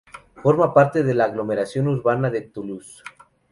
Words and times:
Forma 0.41 0.73
parte 0.73 1.03
de 1.03 1.13
la 1.13 1.25
aglomeración 1.25 1.87
urbana 1.87 2.31
de 2.31 2.41
Toulouse. 2.41 3.03